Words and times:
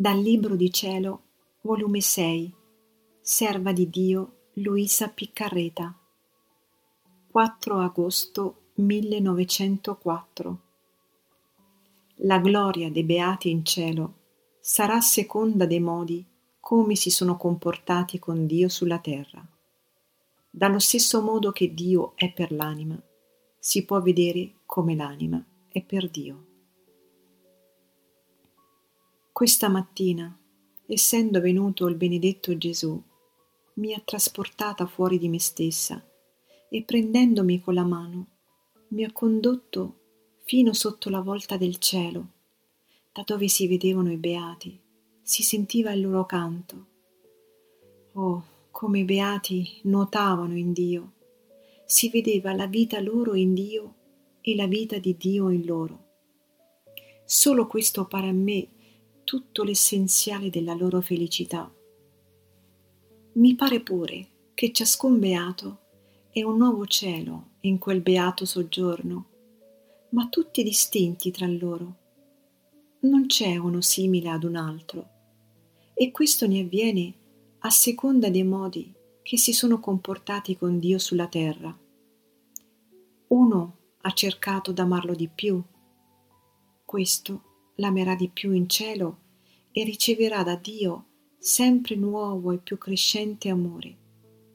Dal 0.00 0.18
Libro 0.18 0.56
di 0.56 0.72
Cielo, 0.72 1.24
volume 1.60 2.00
6, 2.00 2.54
Serva 3.20 3.70
di 3.72 3.90
Dio 3.90 4.46
Luisa 4.54 5.08
Piccarreta, 5.10 5.94
4 7.30 7.78
agosto 7.80 8.70
1904. 8.76 10.60
La 12.14 12.38
gloria 12.38 12.90
dei 12.90 13.04
beati 13.04 13.50
in 13.50 13.62
cielo 13.62 14.14
sarà 14.58 15.02
seconda 15.02 15.66
dei 15.66 15.80
modi 15.80 16.24
come 16.60 16.94
si 16.94 17.10
sono 17.10 17.36
comportati 17.36 18.18
con 18.18 18.46
Dio 18.46 18.70
sulla 18.70 19.00
terra. 19.00 19.46
Dallo 20.48 20.78
stesso 20.78 21.20
modo 21.20 21.52
che 21.52 21.74
Dio 21.74 22.12
è 22.16 22.32
per 22.32 22.52
l'anima, 22.52 22.98
si 23.58 23.84
può 23.84 24.00
vedere 24.00 24.60
come 24.64 24.94
l'anima 24.94 25.44
è 25.68 25.82
per 25.82 26.08
Dio. 26.08 26.49
Questa 29.40 29.70
mattina, 29.70 30.38
essendo 30.84 31.40
venuto 31.40 31.86
il 31.86 31.94
benedetto 31.94 32.58
Gesù, 32.58 33.02
mi 33.76 33.94
ha 33.94 34.02
trasportata 34.04 34.84
fuori 34.84 35.16
di 35.16 35.30
me 35.30 35.40
stessa 35.40 36.06
e 36.68 36.82
prendendomi 36.82 37.62
con 37.62 37.72
la 37.72 37.84
mano 37.84 38.26
mi 38.88 39.02
ha 39.02 39.10
condotto 39.12 40.00
fino 40.44 40.74
sotto 40.74 41.08
la 41.08 41.22
volta 41.22 41.56
del 41.56 41.78
cielo, 41.78 42.32
da 43.14 43.22
dove 43.24 43.48
si 43.48 43.66
vedevano 43.66 44.12
i 44.12 44.18
beati, 44.18 44.78
si 45.22 45.42
sentiva 45.42 45.92
il 45.92 46.02
loro 46.02 46.26
canto. 46.26 46.86
Oh, 48.12 48.44
come 48.70 48.98
i 48.98 49.04
beati 49.04 49.80
nuotavano 49.84 50.54
in 50.54 50.74
Dio, 50.74 51.12
si 51.86 52.10
vedeva 52.10 52.52
la 52.52 52.66
vita 52.66 53.00
loro 53.00 53.32
in 53.32 53.54
Dio 53.54 53.94
e 54.42 54.54
la 54.54 54.66
vita 54.66 54.98
di 54.98 55.16
Dio 55.16 55.48
in 55.48 55.64
loro. 55.64 56.08
Solo 57.24 57.66
questo 57.66 58.04
pare 58.04 58.28
a 58.28 58.32
me 58.32 58.72
tutto 59.30 59.62
l'essenziale 59.62 60.50
della 60.50 60.74
loro 60.74 61.00
felicità. 61.00 61.72
Mi 63.34 63.54
pare 63.54 63.78
pure 63.78 64.26
che 64.54 64.72
ciascun 64.72 65.20
beato 65.20 65.78
è 66.32 66.42
un 66.42 66.56
nuovo 66.56 66.84
cielo 66.86 67.50
in 67.60 67.78
quel 67.78 68.00
beato 68.00 68.44
soggiorno, 68.44 69.26
ma 70.08 70.26
tutti 70.28 70.64
distinti 70.64 71.30
tra 71.30 71.46
loro. 71.46 71.96
Non 73.02 73.26
c'è 73.26 73.56
uno 73.56 73.80
simile 73.80 74.30
ad 74.30 74.42
un 74.42 74.56
altro, 74.56 75.08
e 75.94 76.10
questo 76.10 76.48
ne 76.48 76.62
avviene 76.62 77.14
a 77.60 77.70
seconda 77.70 78.30
dei 78.30 78.42
modi 78.42 78.92
che 79.22 79.38
si 79.38 79.52
sono 79.52 79.78
comportati 79.78 80.56
con 80.56 80.80
Dio 80.80 80.98
sulla 80.98 81.28
terra. 81.28 81.72
Uno 83.28 83.76
ha 84.00 84.10
cercato 84.10 84.72
d'amarlo 84.72 85.14
di 85.14 85.28
più, 85.32 85.62
questo 86.84 87.49
l'amerà 87.80 88.14
di 88.14 88.28
più 88.28 88.52
in 88.52 88.68
cielo 88.68 89.18
e 89.72 89.82
riceverà 89.84 90.44
da 90.44 90.54
Dio 90.54 91.06
sempre 91.38 91.96
nuovo 91.96 92.52
e 92.52 92.58
più 92.58 92.76
crescente 92.76 93.48
amore, 93.48 93.96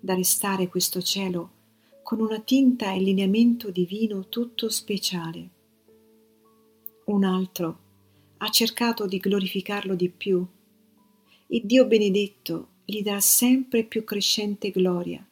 da 0.00 0.14
restare 0.14 0.68
questo 0.68 1.00
cielo 1.00 1.60
con 2.02 2.20
una 2.20 2.40
tinta 2.40 2.92
e 2.92 2.98
lineamento 2.98 3.70
divino 3.70 4.28
tutto 4.28 4.68
speciale. 4.68 5.50
Un 7.04 7.24
altro 7.24 7.78
ha 8.38 8.48
cercato 8.48 9.06
di 9.06 9.18
glorificarlo 9.18 9.94
di 9.94 10.10
più 10.10 10.44
e 11.46 11.60
Dio 11.64 11.86
benedetto 11.86 12.68
gli 12.84 13.02
darà 13.02 13.20
sempre 13.20 13.84
più 13.84 14.02
crescente 14.02 14.70
gloria, 14.70 15.24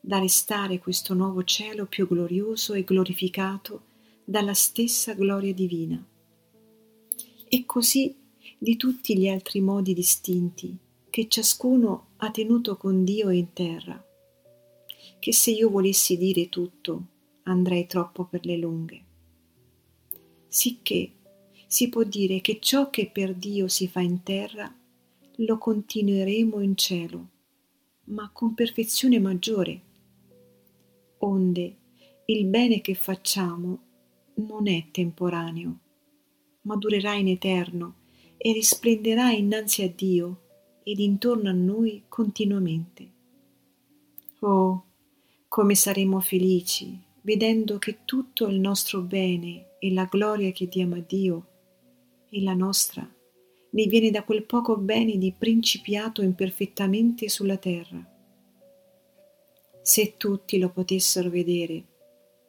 da 0.00 0.18
restare 0.18 0.80
questo 0.80 1.14
nuovo 1.14 1.44
cielo 1.44 1.86
più 1.86 2.08
glorioso 2.08 2.74
e 2.74 2.82
glorificato 2.82 3.82
dalla 4.24 4.54
stessa 4.54 5.14
gloria 5.14 5.54
divina 5.54 6.04
e 7.48 7.64
così 7.64 8.14
di 8.58 8.76
tutti 8.76 9.16
gli 9.16 9.28
altri 9.28 9.60
modi 9.60 9.94
distinti 9.94 10.76
che 11.10 11.28
ciascuno 11.28 12.08
ha 12.16 12.30
tenuto 12.30 12.76
con 12.76 13.04
Dio 13.04 13.30
in 13.30 13.52
terra, 13.52 14.04
che 15.18 15.32
se 15.32 15.50
io 15.50 15.70
volessi 15.70 16.16
dire 16.16 16.48
tutto 16.48 17.06
andrei 17.44 17.86
troppo 17.86 18.24
per 18.24 18.44
le 18.44 18.56
lunghe. 18.58 19.04
Sicché 20.48 21.12
si 21.66 21.88
può 21.88 22.02
dire 22.02 22.40
che 22.40 22.58
ciò 22.60 22.90
che 22.90 23.10
per 23.10 23.34
Dio 23.34 23.68
si 23.68 23.88
fa 23.88 24.00
in 24.00 24.22
terra 24.22 24.74
lo 25.36 25.58
continueremo 25.58 26.60
in 26.60 26.76
cielo, 26.76 27.28
ma 28.04 28.30
con 28.32 28.54
perfezione 28.54 29.18
maggiore. 29.18 29.80
Onde 31.18 31.76
il 32.26 32.46
bene 32.46 32.80
che 32.80 32.94
facciamo 32.94 33.78
non 34.34 34.68
è 34.68 34.86
temporaneo, 34.90 35.78
ma 36.66 36.76
durerà 36.76 37.14
in 37.14 37.28
eterno 37.28 37.94
e 38.36 38.52
risplenderà 38.52 39.30
innanzi 39.30 39.82
a 39.82 39.88
Dio 39.88 40.42
ed 40.84 40.98
intorno 40.98 41.48
a 41.48 41.52
noi 41.52 42.04
continuamente. 42.08 43.10
Oh, 44.40 44.84
come 45.48 45.74
saremo 45.74 46.20
felici 46.20 47.04
vedendo 47.26 47.78
che 47.78 48.04
tutto 48.04 48.46
il 48.46 48.60
nostro 48.60 49.00
bene 49.00 49.70
e 49.80 49.92
la 49.92 50.04
gloria 50.04 50.52
che 50.52 50.68
diamo 50.68 50.94
a 50.94 51.02
Dio 51.04 51.46
e 52.30 52.40
la 52.40 52.54
nostra 52.54 53.02
ne 53.70 53.86
viene 53.86 54.12
da 54.12 54.22
quel 54.22 54.44
poco 54.44 54.76
bene 54.76 55.18
di 55.18 55.34
principiato 55.36 56.22
imperfettamente 56.22 57.28
sulla 57.28 57.56
terra. 57.56 58.00
Se 59.82 60.14
tutti 60.16 60.58
lo 60.58 60.70
potessero 60.70 61.28
vedere, 61.28 61.84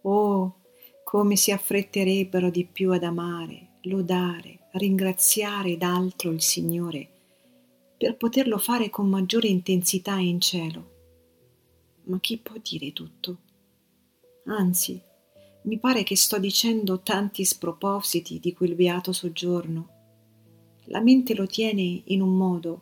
oh, 0.02 0.60
come 1.04 1.36
si 1.36 1.52
affretterebbero 1.52 2.52
di 2.52 2.66
più 2.66 2.92
ad 2.92 3.04
amare, 3.04 3.77
lodare, 3.88 4.68
ringraziare 4.74 5.78
d'altro 5.78 6.32
il 6.32 6.42
Signore 6.42 7.10
per 7.98 8.16
poterlo 8.16 8.60
fare 8.60 8.92
con 8.92 9.10
maggiore 9.10 9.48
intensità 9.48 10.16
in 10.18 10.40
cielo. 10.40 10.96
Ma 12.04 12.20
chi 12.20 12.38
può 12.38 12.56
dire 12.62 12.94
tutto? 12.94 13.38
Anzi, 14.46 15.02
mi 15.64 15.80
pare 15.80 16.04
che 16.04 16.16
sto 16.16 16.38
dicendo 16.38 17.02
tanti 17.02 17.44
spropositi 17.44 18.40
di 18.40 18.54
quel 18.54 18.76
beato 18.76 19.12
soggiorno. 19.12 19.96
La 20.86 21.02
mente 21.02 21.34
lo 21.34 21.48
tiene 21.48 22.04
in 22.06 22.22
un 22.22 22.38
modo, 22.38 22.82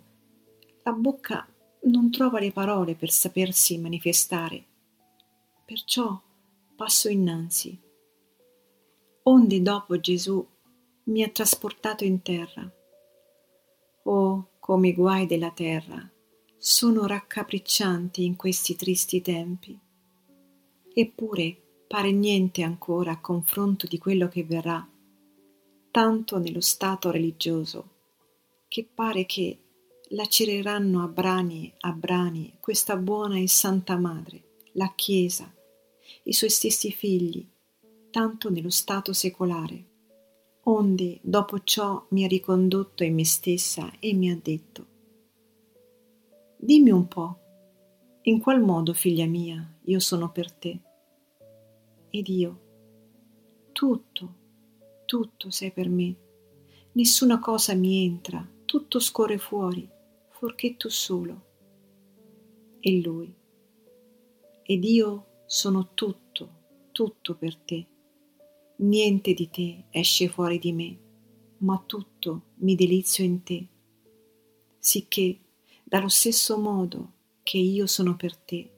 la 0.83 0.91
bocca 0.91 1.47
non 1.83 2.11
trova 2.11 2.39
le 2.39 2.51
parole 2.51 2.93
per 2.95 3.09
sapersi 3.09 3.77
manifestare. 3.79 4.63
Perciò 5.65 6.21
passo 6.75 7.09
innanzi. 7.09 7.79
Onde 9.23 9.61
dopo 9.63 9.99
Gesù 9.99 10.45
mi 11.05 11.21
ha 11.21 11.29
trasportato 11.29 12.03
in 12.03 12.21
terra. 12.21 12.71
Oh, 14.03 14.49
come 14.59 14.87
i 14.87 14.93
guai 14.93 15.27
della 15.27 15.51
terra 15.51 16.09
sono 16.57 17.05
raccapriccianti 17.05 18.23
in 18.23 18.35
questi 18.35 18.75
tristi 18.75 19.21
tempi. 19.21 19.79
Eppure 20.91 21.57
pare 21.87 22.11
niente 22.11 22.63
ancora 22.63 23.11
a 23.11 23.21
confronto 23.21 23.85
di 23.85 23.99
quello 23.99 24.27
che 24.27 24.43
verrà, 24.45 24.87
tanto 25.91 26.39
nello 26.39 26.61
stato 26.61 27.11
religioso, 27.11 27.91
che 28.67 28.83
pare 28.83 29.27
che 29.27 29.59
lacereranno 30.09 31.03
a 31.03 31.07
brani 31.07 31.71
a 31.81 31.91
brani 31.91 32.57
questa 32.59 32.97
buona 32.97 33.37
e 33.37 33.47
santa 33.47 33.95
madre, 33.97 34.55
la 34.73 34.91
Chiesa, 34.95 35.53
i 36.23 36.33
suoi 36.33 36.49
stessi 36.49 36.91
figli, 36.91 37.47
tanto 38.09 38.49
nello 38.49 38.71
stato 38.71 39.13
secolare 39.13 39.93
onde 40.67 41.19
dopo 41.21 41.59
ciò 41.63 42.05
mi 42.09 42.23
ha 42.23 42.27
ricondotto 42.27 43.03
in 43.03 43.13
me 43.13 43.25
stessa 43.25 43.91
e 43.99 44.13
mi 44.13 44.31
ha 44.31 44.39
detto 44.41 44.93
Dimmi 46.57 46.89
un 46.89 47.07
po', 47.07 47.39
in 48.23 48.39
qual 48.39 48.59
modo, 48.59 48.93
figlia 48.93 49.27
mia, 49.27 49.77
io 49.83 49.99
sono 49.99 50.31
per 50.31 50.51
te? 50.51 50.79
Ed 52.09 52.27
io, 52.27 52.61
tutto, 53.71 54.35
tutto 55.05 55.51
sei 55.51 55.71
per 55.71 55.89
me, 55.89 56.15
nessuna 56.93 57.37
cosa 57.37 57.75
mi 57.75 58.03
entra, 58.03 58.47
tutto 58.65 58.99
scorre 58.99 59.37
fuori, 59.37 59.87
fuorché 60.29 60.75
tu 60.75 60.89
solo. 60.89 61.43
E 62.79 63.01
lui, 63.01 63.31
ed 64.63 64.83
io 64.83 65.25
sono 65.45 65.93
tutto, 65.93 66.49
tutto 66.91 67.35
per 67.35 67.55
te 67.57 67.87
Niente 68.77 69.33
di 69.33 69.49
te 69.49 69.85
esce 69.89 70.27
fuori 70.27 70.59
di 70.59 70.73
me, 70.73 70.99
ma 71.59 71.81
tutto 71.85 72.47
mi 72.55 72.75
delizio 72.75 73.23
in 73.23 73.41
te, 73.41 73.67
sicché 74.77 75.39
dallo 75.81 76.09
stesso 76.09 76.57
modo 76.57 77.13
che 77.41 77.57
io 77.57 77.87
sono 77.87 78.17
per 78.17 78.35
te, 78.35 78.69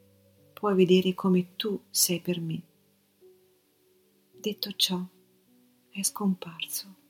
puoi 0.52 0.76
vedere 0.76 1.14
come 1.14 1.56
tu 1.56 1.80
sei 1.90 2.20
per 2.20 2.40
me. 2.40 2.62
Detto 4.40 4.72
ciò, 4.76 5.04
è 5.90 6.02
scomparso. 6.02 7.07